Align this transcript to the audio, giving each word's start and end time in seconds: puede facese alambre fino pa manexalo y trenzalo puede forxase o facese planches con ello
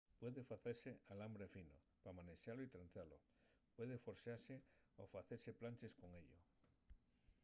puede 0.19 0.41
facese 0.51 0.91
alambre 1.13 1.47
fino 1.55 1.73
pa 2.03 2.11
manexalo 2.17 2.61
y 2.63 2.71
trenzalo 2.73 3.17
puede 3.75 3.95
forxase 4.05 4.55
o 5.01 5.03
facese 5.13 5.51
planches 5.59 5.93
con 6.01 6.09
ello 6.21 6.37